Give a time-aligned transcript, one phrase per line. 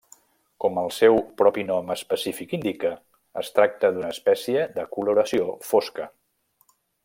[0.63, 2.93] Com el seu propi nom específic indica,
[3.43, 6.11] es tracta d'una espècie de coloració fosca.